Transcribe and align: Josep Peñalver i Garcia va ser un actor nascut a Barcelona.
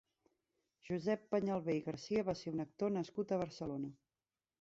Josep 0.85 1.27
Peñalver 1.35 1.75
i 1.79 1.83
Garcia 1.89 2.23
va 2.31 2.35
ser 2.39 2.53
un 2.55 2.63
actor 2.65 2.95
nascut 2.95 3.35
a 3.35 3.39
Barcelona. 3.43 3.93